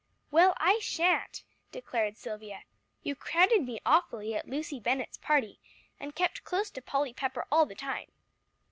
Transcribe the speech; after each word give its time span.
"Well, 0.31 0.55
I 0.57 0.79
sha'n't," 0.79 1.43
declared 1.71 2.17
Silvia. 2.17 2.63
"You 3.03 3.13
crowded 3.15 3.61
me 3.67 3.79
awfully 3.85 4.33
at 4.33 4.47
Lucy 4.47 4.79
Bennett's 4.79 5.17
party, 5.19 5.59
and 5.99 6.15
kept 6.15 6.43
close 6.43 6.71
to 6.71 6.81
Polly 6.81 7.13
Pepper 7.13 7.45
all 7.51 7.67
the 7.67 7.75
time." 7.75 8.11